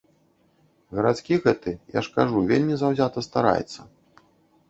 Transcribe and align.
Гарадскі 0.99 1.37
гэты, 1.43 1.73
я 1.97 2.01
ж 2.07 2.15
кажу, 2.15 2.37
вельмі 2.51 2.75
заўзята 2.83 3.19
стараецца. 3.29 3.81